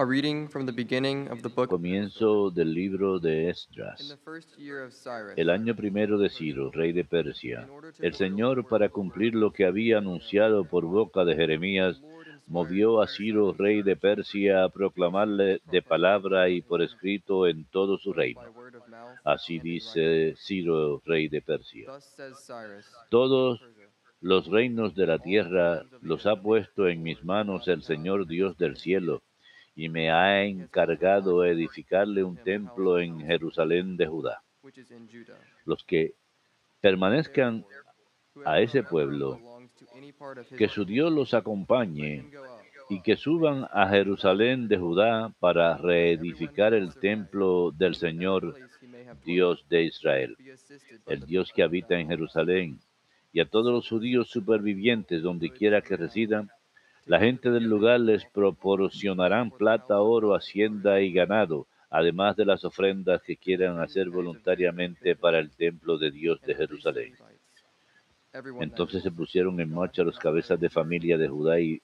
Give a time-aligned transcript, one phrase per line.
[0.00, 4.16] A reading from the beginning of the book Comienzo del libro de Esdras.
[5.36, 7.68] El año primero de Ciro, rey de Persia.
[7.98, 12.00] El Señor, para cumplir lo que había anunciado por boca de Jeremías,
[12.46, 17.98] movió a Ciro, rey de Persia, a proclamarle de palabra y por escrito en todo
[17.98, 18.42] su reino.
[19.24, 21.90] Así dice Ciro, rey de Persia.
[23.08, 23.60] Todos
[24.20, 28.76] los reinos de la tierra los ha puesto en mis manos el Señor Dios del
[28.76, 29.22] cielo,
[29.78, 34.42] y me ha encargado edificarle un templo en Jerusalén de Judá.
[35.64, 36.14] Los que
[36.80, 37.64] permanezcan
[38.44, 39.38] a ese pueblo,
[40.56, 42.28] que su Dios los acompañe
[42.90, 48.56] y que suban a Jerusalén de Judá para reedificar el templo del Señor
[49.24, 50.36] Dios de Israel,
[51.06, 52.80] el Dios que habita en Jerusalén,
[53.32, 56.50] y a todos los judíos supervivientes donde quiera que residan,
[57.08, 63.22] la gente del lugar les proporcionarán plata, oro, hacienda y ganado, además de las ofrendas
[63.22, 67.14] que quieran hacer voluntariamente para el templo de Dios de Jerusalén.
[68.60, 71.80] Entonces se pusieron en marcha los cabezas de familia de Judá y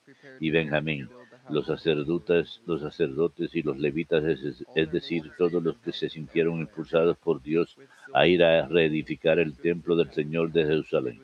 [0.51, 1.09] Benjamín,
[1.49, 6.61] los sacerdotes, los sacerdotes y los levitas, es, es decir, todos los que se sintieron
[6.61, 7.77] impulsados por Dios
[8.13, 11.21] a ir a reedificar el templo del Señor de Jerusalén.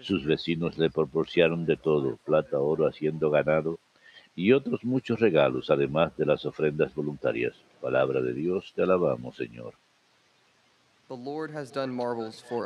[0.00, 3.78] Sus vecinos le proporcionaron de todo, plata, oro, haciendo ganado
[4.36, 7.54] y otros muchos regalos, además de las ofrendas voluntarias.
[7.80, 9.74] Palabra de Dios, te alabamos, Señor.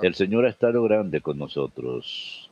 [0.03, 0.15] El.
[0.15, 2.51] Señor ha estado grande con nosotros.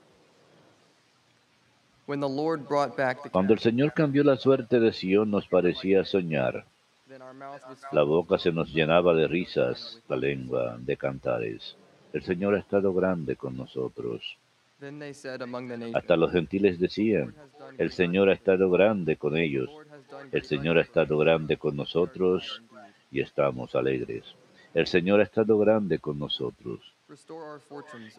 [3.32, 6.64] Cuando el Señor cambió la suerte de Sion, nos parecía soñar.
[7.92, 11.76] La boca se nos llenaba de risas, la lengua de cantares.
[12.12, 14.36] El Señor ha estado grande con nosotros.
[14.78, 17.34] Then they said among the nations, Hasta los gentiles decían,
[17.78, 19.68] el Señor ha estado grande con ellos.
[19.68, 22.62] "The Lord has done El Señor ha estado grande con nosotros
[23.10, 24.24] y estamos alegres.
[24.74, 26.80] El Señor ha estado grande con nosotros.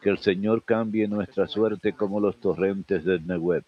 [0.02, 3.64] Que el Señor cambie nuestra suerte como los torrentes del Nehueb.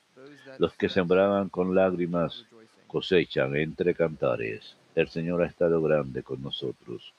[0.58, 2.46] Los que sembraban con lágrimas
[2.88, 4.76] cosechan entre cantares.
[4.96, 7.14] El Señor ha estado grande con nosotros.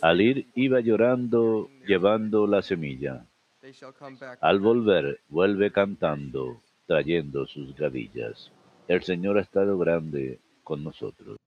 [0.00, 3.24] Al ir iba llorando, llevando la semilla.
[4.42, 8.52] Al volver, vuelve cantando, trayendo sus gavillas.
[8.88, 11.38] El Señor ha estado grande con nosotros.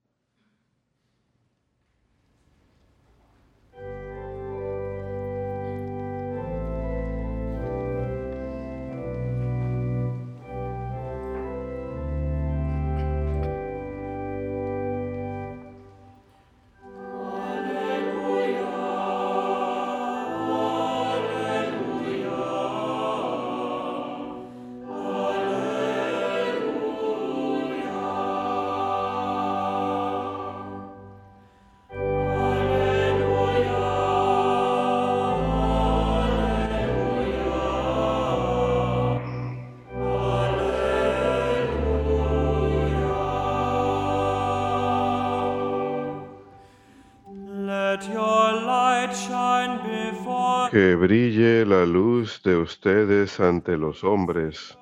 [52.68, 54.78] Ustedes ante los hombres,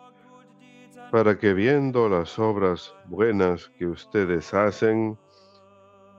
[1.13, 5.17] para que viendo las obras buenas que ustedes hacen,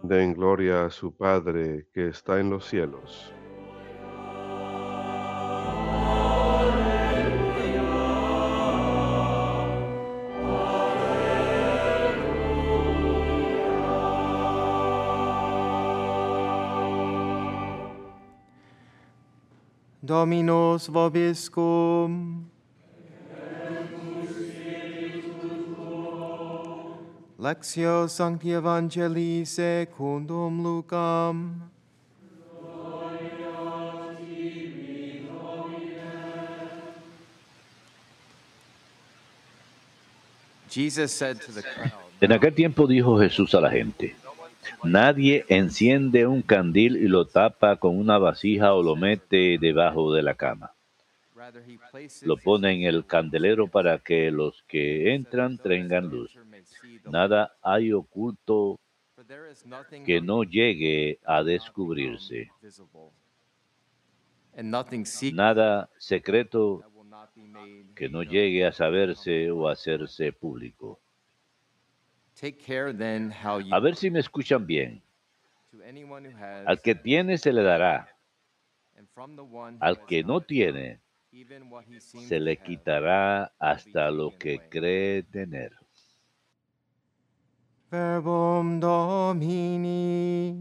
[0.02, 3.34] den gloria a su Padre que está en los cielos.
[20.18, 22.46] Dominus vobiscum.
[27.38, 31.70] Lectio Sancti Evangelii secundum Lucam.
[40.68, 41.92] Jesus said to the crowd,
[42.22, 44.16] En aquel tiempo dijo Jesús a la gente,
[44.84, 50.24] nadie enciende un candil y lo tapa con una vasija o lo mete debajo de
[50.24, 50.74] la cama.
[52.24, 56.38] Lo pone en el candelero para que los que entran tengan luz.
[57.06, 58.80] Nada hay oculto
[60.06, 62.50] que no llegue a descubrirse.
[65.34, 66.84] Nada secreto
[67.96, 71.00] que no llegue a saberse o a hacerse público.
[73.72, 75.02] A ver si me escuchan bien.
[75.72, 78.08] to anyone who has, Al que tiene se le dará,
[79.80, 81.00] al has que no tiene
[82.00, 85.74] se to le quitará hasta lo que cree tener.
[87.92, 90.54] Verbum Domini.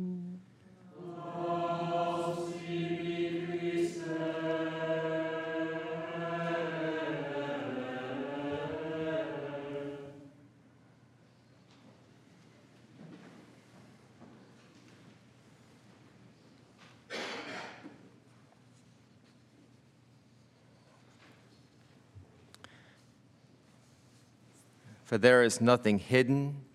[25.06, 26.66] For there is nothing hidden,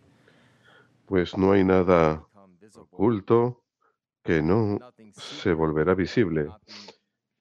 [1.06, 2.25] Pues no hay nada
[2.78, 3.66] oculto
[4.24, 4.80] que no
[5.12, 6.48] se volverá visible,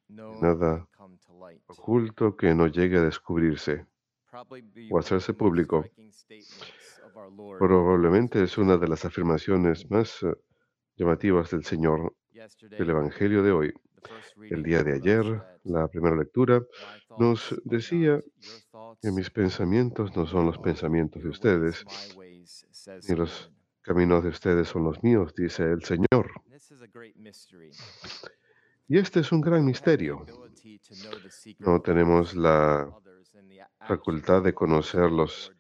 [0.09, 0.89] nada
[1.69, 3.87] oculto que no llegue a descubrirse
[4.91, 5.85] o hacerse público.
[7.61, 10.35] Probablemente es una de las afirmaciones más eh,
[10.97, 12.17] llamativas del Señor
[12.69, 13.75] del Evangelio de hoy.
[14.51, 15.25] El día de ayer,
[15.65, 16.63] la primera lectura
[17.19, 18.23] nos decía
[19.01, 21.85] que mis pensamientos no son los pensamientos de ustedes,
[23.09, 23.51] ni los
[23.83, 26.31] caminos de ustedes son los míos, dice el Señor.
[28.89, 30.27] Y este es un gran misterio.
[31.59, 32.93] No tenemos la
[33.87, 35.53] facultad de conocer los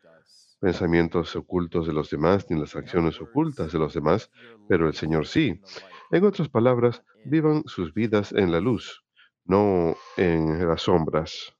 [0.60, 4.30] pensamientos ocultos de los demás ni las acciones ocultas de los demás,
[4.68, 5.60] pero el Señor sí.
[6.10, 9.04] En otras palabras, vivan sus vidas en la luz,
[9.44, 11.54] no en las sombras,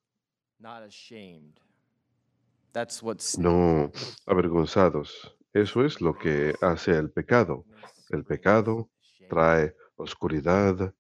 [3.38, 3.90] no
[4.26, 5.36] avergonzados.
[5.52, 7.64] Eso es lo que hace el pecado.
[8.10, 8.90] El pecado
[9.28, 10.94] trae oscuridad,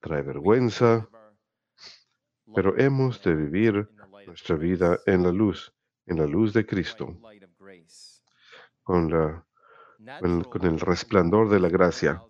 [0.00, 1.08] trae vergüenza,
[2.54, 3.88] pero hemos de vivir
[4.26, 5.72] nuestra vida en la luz,
[6.08, 7.16] en la luz de Cristo,
[8.82, 12.22] con, el- resplandor de la gracia.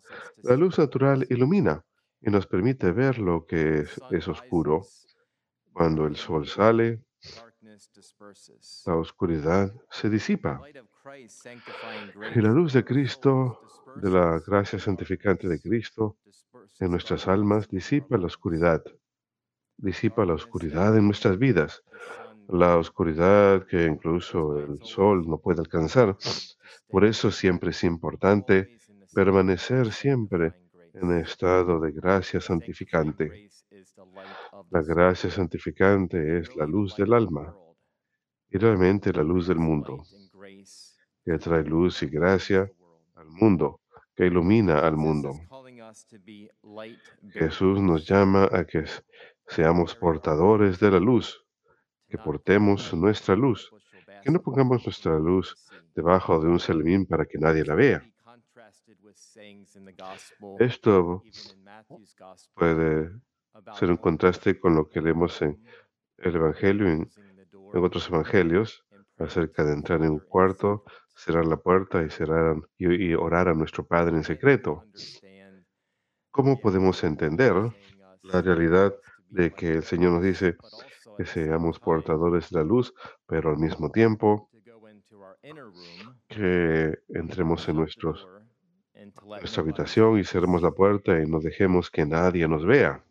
[0.43, 1.85] La luz natural ilumina
[2.21, 4.87] y nos permite ver lo que es oscuro.
[5.73, 7.05] Cuando el sol sale,
[8.87, 10.61] la oscuridad se disipa.
[12.35, 13.61] Y la luz de Cristo,
[13.97, 16.17] de la gracia santificante de Cristo,
[16.81, 18.83] en nuestras almas disipa la oscuridad,
[19.77, 21.83] disipa la oscuridad en nuestras vidas,
[22.49, 26.17] la oscuridad que incluso el sol no puede alcanzar.
[26.89, 28.79] Por eso siempre es importante
[29.15, 30.55] permanecer siempre
[30.95, 33.51] en estado de gracia santificante.
[34.71, 37.55] La gracia santificante es la luz del alma
[38.51, 40.03] y realmente la luz del mundo,
[41.25, 42.71] que trae luz y gracia
[43.15, 43.81] al mundo,
[44.17, 45.33] que ilumina al mundo.
[47.31, 48.85] Jesús nos llama a que
[49.47, 51.45] seamos portadores de la luz,
[52.09, 53.71] que portemos nuestra luz,
[54.23, 55.57] que no pongamos nuestra luz
[55.95, 58.03] debajo de un selvín para que nadie la vea.
[60.59, 61.23] Esto
[62.55, 63.11] puede
[63.79, 65.63] ser un contraste con lo que leemos en
[66.19, 67.11] el Evangelio, en,
[67.75, 68.85] otros Evangelios,
[69.19, 70.85] acerca de entrar en un cuarto,
[71.15, 74.85] cerrar la puerta y, cerrar, y orar a nuestro Padre en secreto.
[76.31, 77.55] ¿Cómo podemos entender
[78.23, 78.95] la realidad
[79.29, 80.57] de que el Señor nos dice
[81.19, 82.95] que seamos portadores de la luz,
[83.27, 84.49] pero al mismo tiempo
[86.29, 88.29] que entremos en nuestros,
[89.27, 93.03] nuestra habitación y cerremos la puerta y no dejemos que nadie nos vea?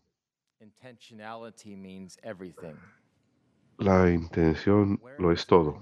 [3.78, 5.78] La intención lo es todo.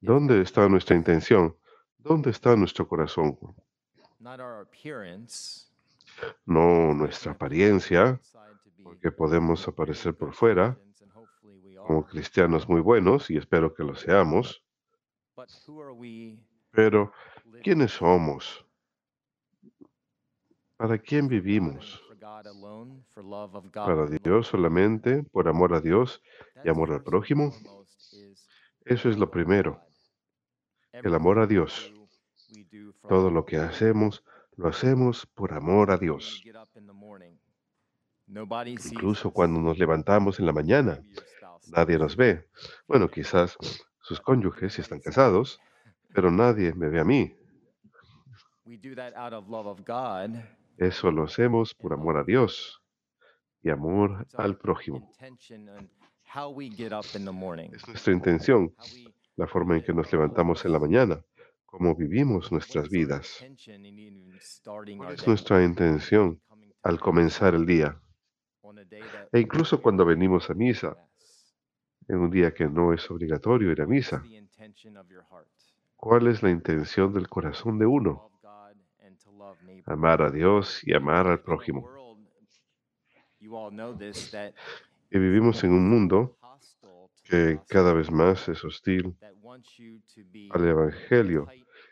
[0.00, 1.54] ¿Dónde está nuestra intención?
[1.98, 3.38] ¿Dónde está nuestro corazón?
[6.44, 8.20] No nuestra apariencia,
[8.90, 10.76] porque podemos aparecer por fuera
[11.86, 14.64] como cristianos muy buenos, y espero que lo seamos,
[16.72, 17.12] pero
[17.62, 18.66] ¿quiénes somos?
[20.76, 22.02] ¿Para quién vivimos?
[23.72, 24.06] ¿Para?
[24.06, 25.22] Dios solamente?
[25.22, 26.20] ¿Por amor a Dios?
[26.56, 27.52] That amor al prójimo?
[28.84, 29.80] Eso es lo primero,
[30.90, 31.94] el amor a Dios.
[33.08, 34.24] Todo lo que hacemos,
[34.56, 36.42] lo hacemos por amor a Dios.
[38.32, 41.02] Incluso us, cuando nos levantamos en la mañana,
[41.66, 42.48] nadie nos ve.
[42.86, 43.56] Bueno, quizás
[44.00, 45.60] sus cónyuges si están casados,
[46.14, 47.34] pero nadie me ve a mí.
[50.76, 52.80] Eso lo hacemos por amor a Dios
[53.62, 55.12] y amor al prójimo.
[57.72, 58.74] Es nuestra intención,
[59.34, 61.24] la forma en que nos levantamos en la mañana,
[61.66, 63.44] cómo vivimos nuestras vidas.
[64.96, 66.40] ¿Cuál es nuestra intención
[66.82, 68.00] al comenzar el día?
[68.00, 68.59] on a day that
[69.32, 70.96] E incluso cuando venimos a misa,
[72.08, 74.22] en un día que no es obligatorio ir a misa.
[75.96, 78.30] ¿Cuál es la intención del corazón de uno?
[79.86, 81.88] Amar a Dios y amar al prójimo.
[85.10, 86.36] Y vivimos en un mundo
[87.24, 89.16] que cada vez más es hostil
[90.50, 91.46] al Evangelio,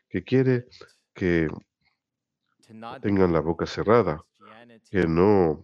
[0.08, 0.66] que quiere
[1.14, 1.48] que
[3.00, 4.24] tengan la boca cerrada,
[4.90, 5.62] que no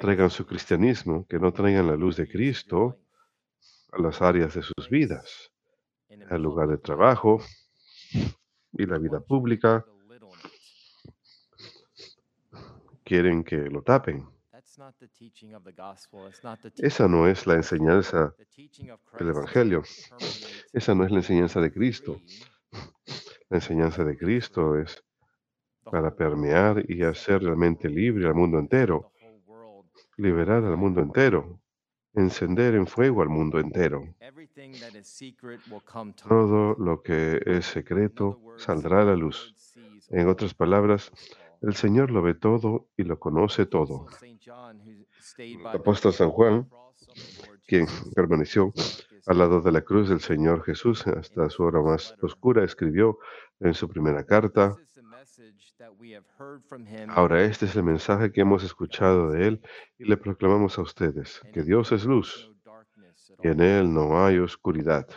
[0.00, 2.98] traigan su cristianismo, que no traigan la luz de Cristo
[3.92, 5.52] a las áreas de sus vidas,
[6.30, 7.40] al lugar de trabajo
[8.72, 9.84] y la vida pública.
[13.04, 14.26] Quieren que lo tapen.
[16.78, 18.34] Esa no es la enseñanza,
[19.18, 19.82] del Evangelio.
[20.72, 22.20] esa no es la enseñanza de Cristo.
[23.50, 25.04] La enseñanza de Cristo es
[25.90, 29.12] para permear y hacer realmente libre al mundo entero,
[30.16, 31.60] liberar al mundo entero,
[32.14, 34.02] encender en fuego al mundo entero.
[36.28, 39.54] Todo lo que es secreto saldrá a la luz.
[40.10, 41.12] En otras palabras,
[41.60, 44.06] el Señor lo ve todo y lo conoce todo.
[45.38, 46.68] El apóstol San Juan,
[47.66, 48.72] quien permaneció
[49.26, 53.18] al lado de la cruz del Señor Jesús hasta su hora más oscura, escribió
[53.60, 54.76] en su primera carta,
[57.08, 59.62] Ahora este es el mensaje que hemos escuchado de Él
[59.98, 62.50] y le proclamamos a ustedes, que Dios es luz
[63.42, 65.08] y en Él no hay oscuridad.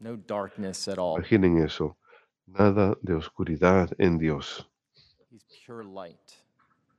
[0.00, 1.98] Imaginen eso,
[2.46, 4.68] nada de oscuridad en Dios.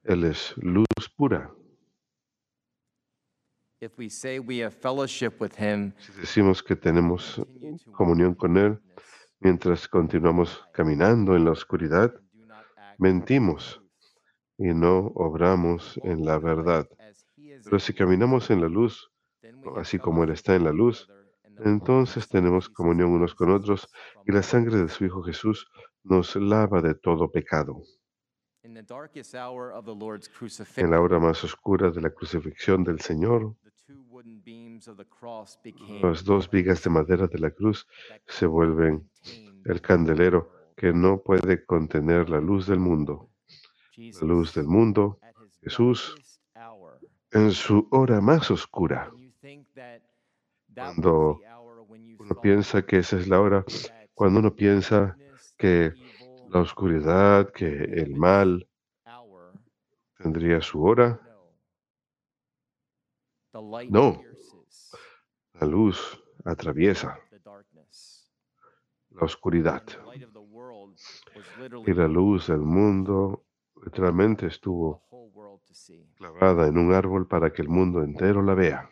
[0.04, 1.52] Él es luz pura.
[3.80, 7.42] If we say we have fellowship with him, Si decimos que tenemos
[7.92, 8.80] comunión con Él
[9.44, 12.14] mientras continuamos caminando en la oscuridad,
[12.98, 13.82] mentimos
[14.58, 16.88] y no obramos en la verdad.
[17.66, 19.12] Pero si caminamos en la luz,
[19.76, 21.10] así como Él está en la luz,
[21.66, 23.90] entonces tenemos comunión unos con otros
[24.26, 25.68] y la sangre de su Hijo Jesús
[26.04, 27.82] nos lava de todo pecado.
[28.64, 28.76] En
[30.92, 33.56] la hora más oscura de la crucifixión del Señor,
[36.02, 37.88] las dos vigas de madera de la cruz
[38.28, 39.10] se vuelven
[39.66, 43.30] el candelero que no puede contener la luz del mundo.
[43.96, 45.20] La luz del mundo
[45.62, 46.16] Jesús,
[47.32, 49.12] en su hora más oscura.
[50.74, 51.40] Cuando
[52.20, 53.64] Uno piensa que esa es la hora
[54.14, 55.18] cuando uno piensa
[55.58, 55.94] que
[56.50, 58.68] la oscuridad, que el mal
[60.18, 61.20] tendría su hora,
[63.90, 64.22] no.
[65.54, 67.20] La luz atraviesa
[69.12, 69.84] la oscuridad.
[71.86, 73.46] Y la luz del mundo
[73.84, 75.04] literalmente estuvo
[76.16, 78.90] clavada en un árbol para que el mundo entero la vea.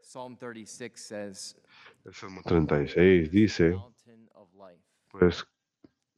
[0.00, 1.56] Psalm 36 says,
[2.04, 3.74] El Salmo 36 dice,
[5.08, 5.46] pues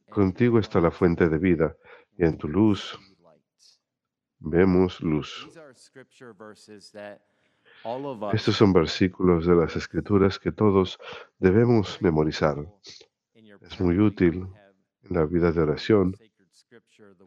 [0.09, 1.77] contigo está la fuente de vida
[2.17, 2.99] y en tu luz
[8.05, 10.97] of us Estos son versículos de las escrituras que todos
[11.39, 12.57] debemos memorizar.
[13.61, 14.47] Es muy útil
[15.03, 16.15] en la vida de oración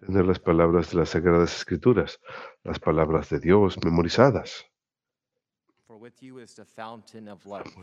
[0.00, 2.20] tener las palabras de las Sagradas Escrituras,
[2.64, 4.66] las palabras de Dios memorizadas.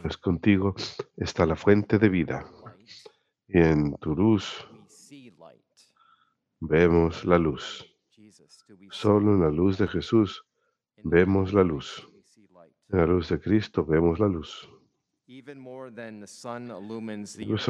[0.02, 0.76] Pues contigo
[1.18, 2.46] está la fuente de vida.
[3.48, 4.68] Y en tu luz
[6.60, 7.95] vemos la luz.
[8.90, 10.46] Solo en la luz de Jesús,
[11.04, 12.08] vemos la luz.
[12.90, 14.70] En la luz de Cristo vemos la luz.
[15.28, 15.64] Incluso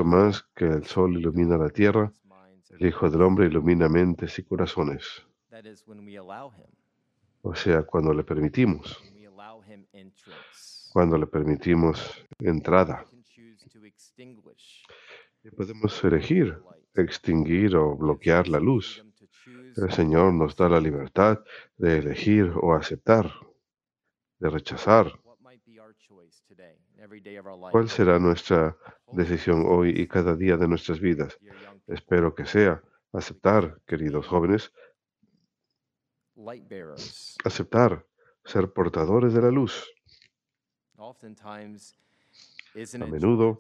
[0.04, 2.12] más que el sol ilumina la tierra,
[2.70, 5.26] el Hijo del Hombre ilumina mentes y corazones.
[7.42, 9.02] O sea, cuando le permitimos,
[10.92, 13.06] cuando le permitimos entrada.
[15.44, 16.60] Y podemos elegir
[16.96, 19.06] extinguir o bloquear la luz.
[19.46, 21.44] El Señor nos da la libertad
[21.78, 23.32] de elegir o aceptar,
[24.40, 25.12] de rechazar.
[27.72, 28.78] ¿Cuál será nuestra
[29.12, 31.38] decisión hoy y cada día de nuestras vidas?
[31.88, 32.82] Espero que sea
[33.14, 34.74] aceptar, queridos jóvenes,
[36.36, 37.38] light bearers.
[37.44, 38.06] aceptar
[38.44, 39.88] ser portadores de la luz.
[40.98, 41.14] A
[43.06, 43.60] menudo,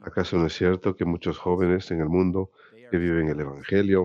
[0.00, 2.50] ¿Acaso no es cierto que muchos jóvenes en el mundo
[2.90, 4.04] que viven el Evangelio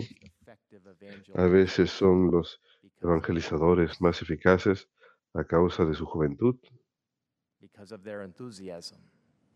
[1.35, 2.61] a veces son los
[3.01, 4.89] evangelizadores más eficaces
[5.33, 6.55] a causa de su juventud,
[7.59, 8.97] because of their enthusiasm?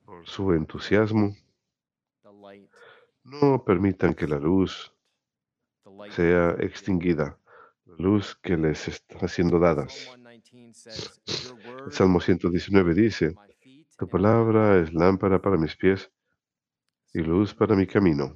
[0.06, 1.36] por su entusiasmo?
[3.24, 4.94] No permitan que la luz
[6.12, 7.38] sea extinguida,
[7.86, 9.94] la luz que les está siendo dadas.
[9.94, 13.36] Psalm 119 says, "Your El Salmo 119 dice,
[13.98, 16.12] Tu palabra es lámpara para mis pies
[17.14, 18.36] y luz para mi camino.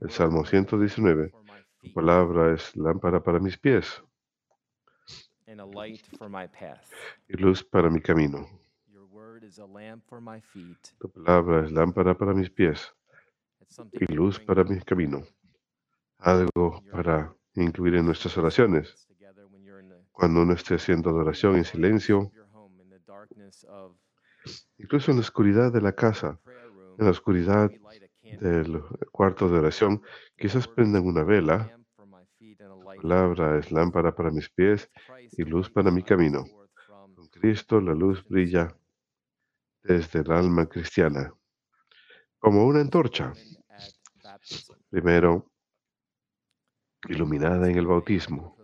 [0.00, 1.41] El Salmo is a lamp 119, for my
[1.82, 4.02] Tu palabra es lámpara para mis pies
[5.46, 6.90] and a light for my path.
[7.28, 8.48] y luz para mi camino.
[8.86, 10.78] Your word is a lamp for my feet.
[10.98, 12.94] Tu palabra es lámpara para mis pies
[13.60, 15.24] It's something y luz para mi camino.
[16.18, 19.08] Algo para incluir en nuestras oraciones.
[20.12, 22.30] Cuando uno esté haciendo adoración en silencio,
[24.78, 26.38] incluso en la oscuridad de la casa,
[26.98, 27.70] en la oscuridad
[28.40, 30.02] del cuarto de oración,
[30.42, 31.56] quizás prendan una vela.
[31.70, 34.90] lamp for my feet and a light Tu palabra es lámpara para mis pies
[35.38, 36.44] y luz para mi camino.
[37.14, 38.76] Con Cristo la luz brilla
[39.84, 41.32] desde el alma cristiana,
[42.40, 43.32] como una antorcha,
[44.90, 45.52] primero
[47.08, 48.56] iluminada en el bautismo.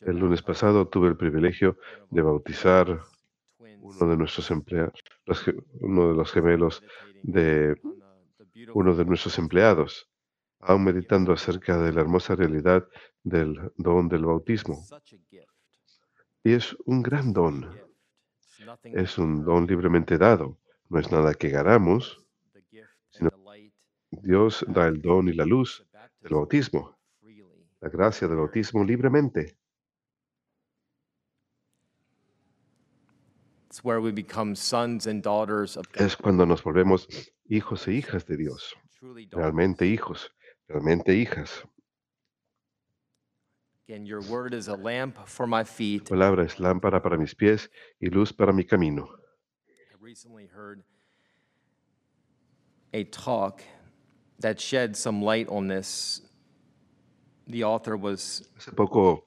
[0.00, 1.76] El lunes pasado tuve el privilegio
[2.10, 3.02] de bautizar
[3.58, 5.04] uno de nuestros empleados,
[5.80, 6.82] uno de los gemelos
[7.22, 7.78] de
[8.72, 10.08] uno de nuestros empleados,
[10.64, 12.88] aún meditando acerca de la hermosa realidad
[13.22, 14.84] del don del bautismo.
[16.42, 17.70] Y es un gran don,
[18.84, 22.24] es un don libremente dado, no es nada que ganamos,
[23.10, 23.30] sino
[24.10, 25.86] Dios da el don y la luz
[26.20, 26.98] del bautismo,
[27.80, 29.58] la gracia del bautismo libremente.
[35.94, 37.08] Es cuando nos volvemos
[37.46, 38.76] hijos e hijas de Dios,
[39.32, 40.32] realmente hijos,
[40.68, 41.64] realmente hijas.
[43.86, 43.94] Tu
[46.08, 49.08] palabra es lámpara para mis pies y luz para mi camino.
[49.68, 50.82] I recently heard
[52.92, 53.62] a talk
[54.40, 56.22] that shed some light on this.
[57.46, 59.22] The author was Hace poco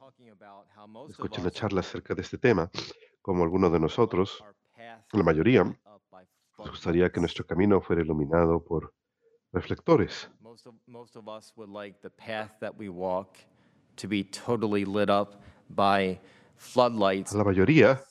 [1.10, 2.72] escuché una charla acerca de este tema,
[3.22, 4.44] como algunos de nosotros,
[5.14, 8.94] la mayoría, nos gustaría que nuestro camino fuera iluminado por
[9.54, 10.30] reflectores.
[10.88, 13.38] Most of, us would like the path that we walk
[13.98, 16.20] to be totally lit up by
[16.56, 17.34] floodlights.
[17.34, 18.02] La mayoría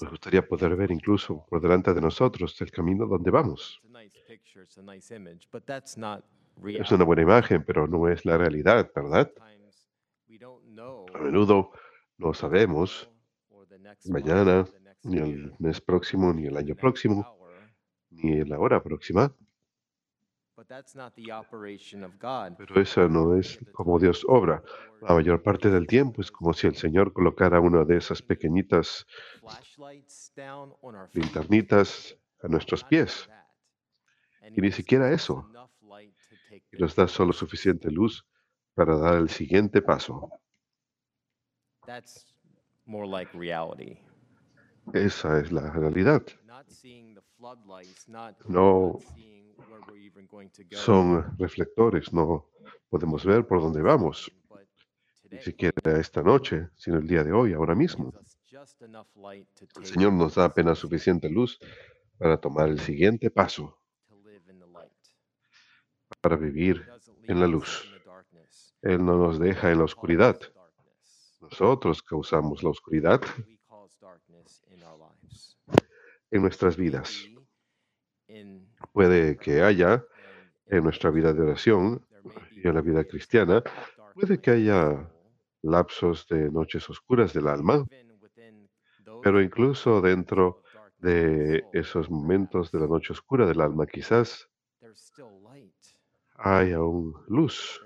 [0.00, 3.80] nos gustaría poder ver incluso por delante de nosotros el camino donde vamos.
[6.64, 9.32] Es una buena imagen, pero no es la realidad, ¿verdad?
[11.14, 11.70] A menudo
[12.18, 13.10] no sabemos
[14.06, 14.66] mañana,
[15.02, 17.41] ni el mes próximo, ni el año próximo,
[18.12, 19.34] ni en la hora próxima,
[22.58, 24.62] pero esa no es como Dios obra.
[25.00, 29.06] La mayor parte del tiempo es como si el Señor colocara una de esas pequeñitas
[31.12, 33.28] linternitas a nuestros pies
[34.54, 35.48] y ni siquiera eso.
[36.70, 38.26] y nos da solo suficiente luz
[38.74, 40.30] para dar el siguiente paso.
[41.86, 42.34] That's
[42.86, 43.98] more like reality.
[44.92, 46.22] Esa es la realidad.
[48.48, 48.98] No.
[50.70, 52.48] Son reflectores, no
[52.88, 54.30] podemos ver por dónde vamos,
[55.30, 58.12] ni siquiera esta noche, sino el día de hoy, ahora mismo.
[59.76, 61.58] El Señor nos da apenas suficiente luz
[62.18, 63.78] para tomar el siguiente paso,
[66.20, 66.86] para vivir
[67.24, 67.88] en la luz.
[68.82, 70.38] Él no nos deja en la oscuridad.
[71.40, 73.20] Nosotros causamos la oscuridad
[76.30, 77.28] en nuestras vidas.
[78.92, 80.04] Puede que haya
[80.66, 82.06] en nuestra vida de oración
[82.50, 83.62] y en la vida cristiana,
[84.14, 85.10] puede que haya
[85.62, 87.86] lapsos de noches oscuras del alma,
[89.22, 90.62] pero incluso dentro
[90.98, 94.48] de esos momentos de la noche oscura del alma, quizás
[96.36, 97.80] hay aún luz.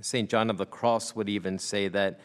[0.00, 0.28] St.
[0.28, 2.20] John of the Cross would even say that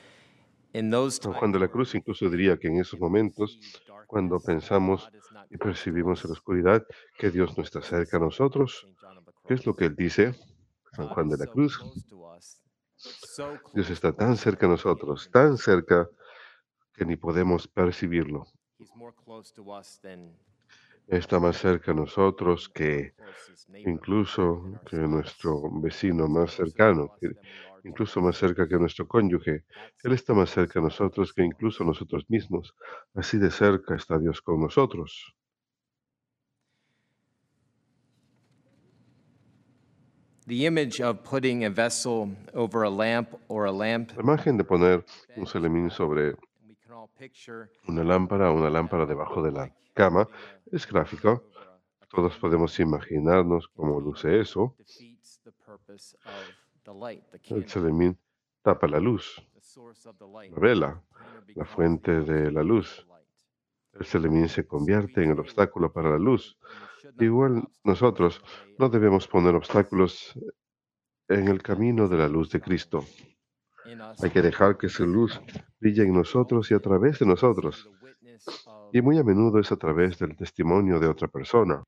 [1.33, 3.59] Juan de la Cruz incluso diría que en esos momentos,
[4.07, 5.09] cuando pensamos
[5.49, 6.39] y percibimos en la us.
[6.39, 6.85] oscuridad
[7.17, 8.88] que Dios no está cerca a nosotros,
[9.47, 10.35] ¿qué es lo que él dice?
[10.93, 11.79] San Juan de la Cruz.
[13.73, 16.09] Dios está tan cerca a nosotros, tan cerca
[16.93, 18.47] que ni podemos percibirlo.
[21.07, 23.13] Está más cerca a nosotros que
[23.85, 27.29] incluso que nuestro vecino más cercano, que
[27.86, 29.63] incluso más cerca que nuestro cónyuge.
[30.04, 32.76] Él está más cerca a nosotros que incluso nosotros mismos.
[33.13, 35.36] Así de cerca está Dios con nosotros.
[40.48, 44.63] The image of putting a vessel over a lamp or a lamp, La imagen de
[44.63, 45.04] poner
[45.36, 46.36] un salemín sobre
[47.88, 50.28] una lámpara o una lámpara debajo de la cama
[50.71, 51.43] es gráfico.
[52.10, 54.76] Todos podemos imaginarnos cómo luce eso.
[57.50, 58.17] El salemín
[58.62, 60.52] tapa la luz, the source of the light.
[60.52, 61.04] la vela.
[61.56, 63.08] La fuente de la luz.
[63.93, 66.58] El salemín se convierte en el obstáculo para la luz.
[67.19, 68.41] Igual nosotros
[68.78, 70.34] no debemos poner obstáculos
[71.28, 73.06] en el camino de la luz de Cristo.
[74.21, 75.39] Hay que dejar que su luz
[75.80, 77.89] brilla en nosotros y a través de nosotros.
[78.91, 81.84] Y muy a menudo es a través del testimonio de otra persona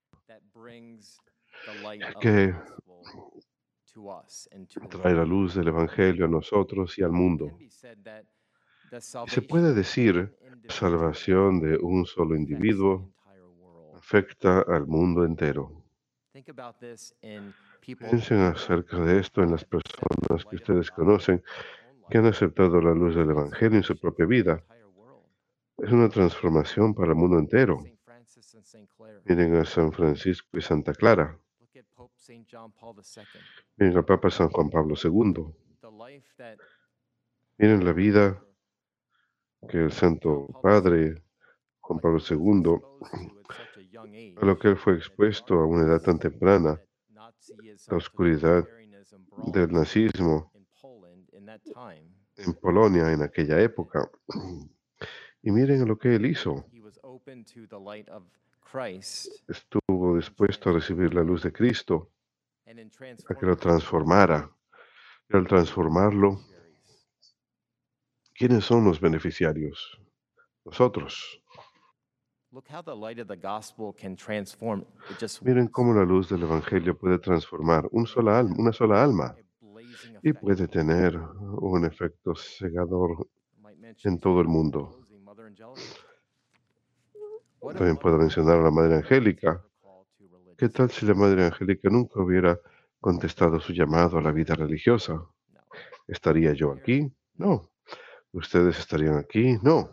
[2.22, 3.87] que the gospel to us and to the
[4.90, 7.58] trae la luz del Evangelio a nosotros y al mundo.
[9.28, 13.12] se puede decir, la salvación de un solo individuo
[13.96, 15.84] afecta al mundo entero.
[17.82, 21.44] Piensen acerca de esto en las personas que ustedes conocen,
[22.10, 24.64] que han aceptado la luz del Evangelio en su propia vida.
[25.78, 27.84] Es una transformación para el mundo entero.
[29.26, 31.38] Miren a San Francisco y Santa Clara.
[33.78, 35.46] Miren al Papa San Juan Pablo II.
[37.58, 38.44] Miren la vida
[39.70, 41.24] que el Santo Padre
[41.80, 42.82] Juan Pablo II,
[44.42, 46.82] a lo que él fue expuesto a una edad tan temprana,
[47.88, 48.68] la oscuridad
[49.54, 50.52] del nazismo
[52.36, 54.10] en Polonia en aquella época.
[55.44, 56.66] Y miren lo que él hizo.
[59.48, 62.12] Estuvo dispuesto a recibir la luz de Cristo,
[63.30, 64.50] a que lo transformara.
[65.30, 66.40] Y al transformarlo,
[68.34, 70.00] ¿quiénes son los beneficiarios?
[70.66, 71.42] Nosotros.
[75.44, 79.36] Miren cómo la luz del Evangelio puede transformar un sola alma, una sola alma
[80.24, 83.28] y puede tener un efecto cegador
[84.04, 85.04] en todo el mundo.
[87.60, 89.67] También puedo mencionar a la Madre Angélica.
[90.58, 92.60] ¿Qué tal si la Madre Angélica nunca hubiera
[93.00, 95.24] contestado su llamado a la vida religiosa?
[96.08, 97.12] ¿Estaría yo aquí?
[97.36, 97.70] No.
[98.32, 99.58] ¿Ustedes estarían aquí?
[99.62, 99.92] No.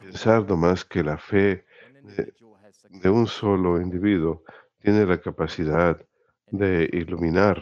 [0.00, 1.64] Pensar nomás que la fe
[2.02, 2.34] de,
[2.90, 4.44] de un solo individuo
[4.78, 6.00] tiene la capacidad
[6.50, 7.58] de iluminar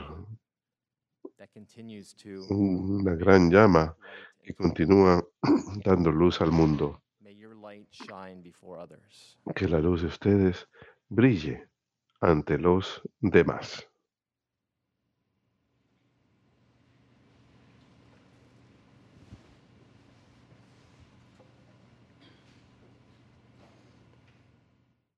[2.51, 3.97] una gran llama
[4.43, 5.25] que continúa
[5.85, 7.03] dando luz al mundo.
[9.55, 10.69] Que la luz de ustedes
[11.09, 11.69] brille
[12.21, 13.92] ante los demás.